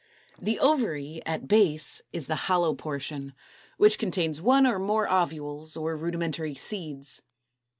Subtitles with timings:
[0.41, 3.33] The Ovary, at base, is the hollow portion,
[3.77, 7.21] which contains one or more OVULES or rudimentary seeds.